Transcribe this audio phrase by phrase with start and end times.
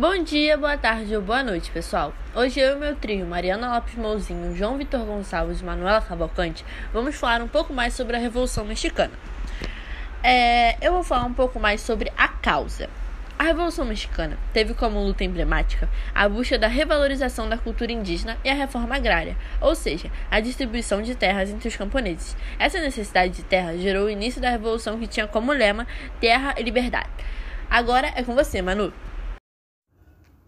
[0.00, 2.14] Bom dia, boa tarde ou boa noite, pessoal.
[2.34, 7.16] Hoje eu e meu trio, Mariana Lopes Mouzinho, João Vitor Gonçalves e Manuela Cavalcante, vamos
[7.16, 9.12] falar um pouco mais sobre a Revolução Mexicana.
[10.22, 12.88] É, eu vou falar um pouco mais sobre a causa.
[13.38, 18.48] A Revolução Mexicana teve como luta emblemática a busca da revalorização da cultura indígena e
[18.48, 22.34] a reforma agrária, ou seja, a distribuição de terras entre os camponeses.
[22.58, 25.86] Essa necessidade de terra gerou o início da revolução que tinha como lema
[26.18, 27.10] terra e liberdade.
[27.68, 28.90] Agora é com você, Manu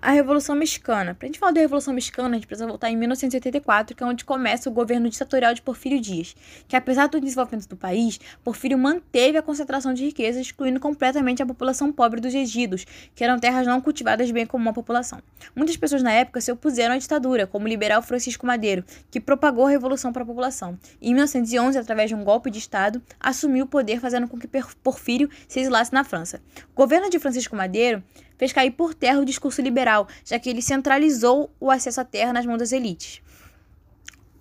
[0.00, 1.14] a Revolução Mexicana.
[1.14, 4.06] Para a gente falar da Revolução Mexicana, a gente precisa voltar em 1984, que é
[4.06, 6.34] onde começa o governo ditatorial de Porfírio Dias,
[6.66, 11.46] que apesar do desenvolvimento do país, Porfírio manteve a concentração de riquezas, excluindo completamente a
[11.46, 15.20] população pobre dos ejidos, que eram terras não cultivadas bem como a população.
[15.54, 19.66] Muitas pessoas na época se opuseram à ditadura, como o liberal Francisco Madeiro, que propagou
[19.66, 20.78] a revolução para a população.
[21.00, 24.48] E em 1911, através de um golpe de Estado, assumiu o poder, fazendo com que
[24.82, 26.40] Porfírio se exilasse na França.
[26.72, 28.02] O governo de Francisco Madeiro
[28.40, 32.32] fez cair por terra o discurso liberal, já que ele centralizou o acesso à terra
[32.32, 33.20] nas mãos das elites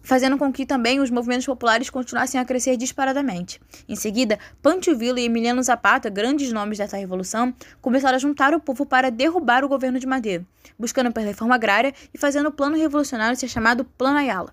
[0.02, 3.62] fazendo com que também os movimentos populares continuassem a crescer disparadamente.
[3.88, 8.88] Em seguida, Pancho e Emiliano Zapata, grandes nomes dessa revolução, começaram a juntar o povo
[8.88, 10.44] para derrubar o governo de Madeira,
[10.80, 14.52] buscando pela reforma agrária e fazendo o plano revolucionário ser chamado Plano Ayala.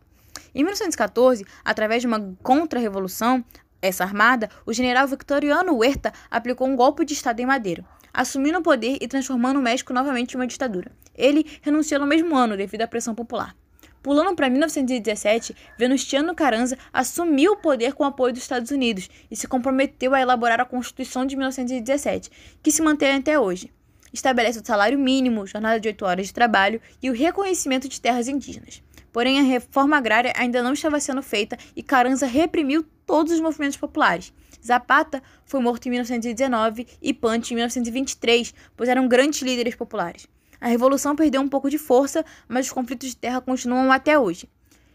[0.54, 3.42] Em 1914, através de uma contra-revolução,
[3.80, 7.84] essa armada, o general Victoriano Huerta aplicou um golpe de Estado em Madeira,
[8.16, 10.90] assumindo o poder e transformando o México novamente em uma ditadura.
[11.14, 13.54] Ele renunciou no mesmo ano devido à pressão popular.
[14.02, 19.36] Pulando para 1917, Venustiano Carranza assumiu o poder com o apoio dos Estados Unidos e
[19.36, 22.30] se comprometeu a elaborar a Constituição de 1917,
[22.62, 23.70] que se mantém até hoje.
[24.12, 28.28] Estabelece o salário mínimo, jornada de 8 horas de trabalho e o reconhecimento de terras
[28.28, 28.82] indígenas.
[29.12, 33.76] Porém, a reforma agrária ainda não estava sendo feita e Carranza reprimiu todos os movimentos
[33.76, 34.32] populares.
[34.66, 40.26] Zapata foi morto em 1919 e Pancho em 1923, pois eram grandes líderes populares.
[40.60, 44.48] A revolução perdeu um pouco de força, mas os conflitos de terra continuam até hoje.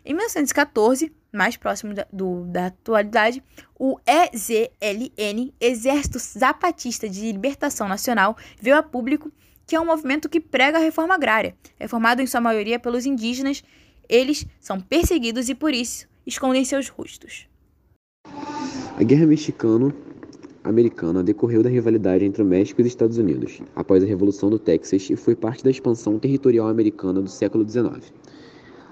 [0.03, 3.43] Em 1914, mais próximo da, do, da atualidade,
[3.77, 9.31] o EZLN, Exército Zapatista de Libertação Nacional, veio a público
[9.67, 13.05] que é um movimento que prega a reforma agrária, é formado em sua maioria pelos
[13.05, 13.63] indígenas
[14.11, 17.47] eles são perseguidos e por isso escondem seus rostos.
[19.01, 24.05] A Guerra Mexicano-Americana decorreu da rivalidade entre o México e os Estados Unidos, após a
[24.05, 28.13] Revolução do Texas e foi parte da expansão territorial americana do século XIX.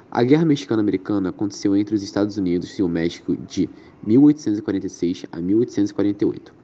[0.10, 3.70] A Guerra Mexicano-Americana aconteceu entre os Estados Unidos e o México de
[4.04, 6.56] 1846 a 1848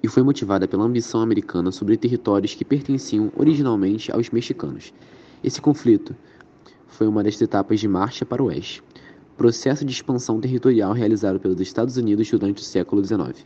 [0.00, 4.94] e foi motivada pela ambição americana sobre territórios que pertenciam originalmente aos mexicanos.
[5.42, 6.14] Esse conflito
[6.86, 8.84] foi uma das etapas de marcha para o oeste,
[9.38, 13.40] processo de expansão territorial realizado pelos Estados Unidos durante o século XIX.